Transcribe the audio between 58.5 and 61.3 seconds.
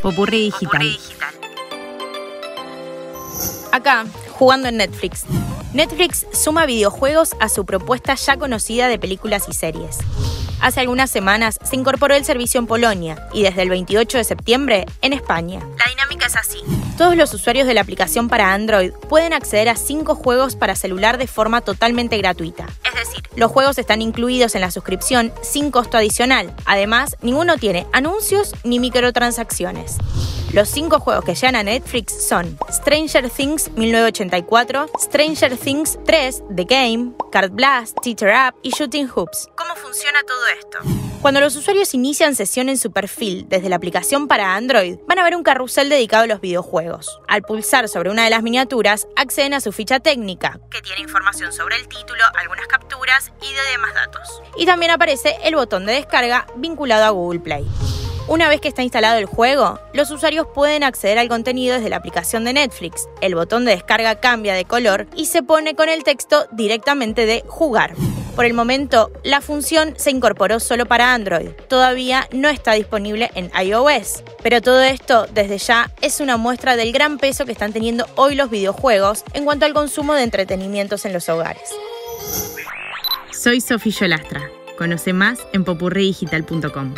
vez que está instalado el juego, los usuarios pueden acceder al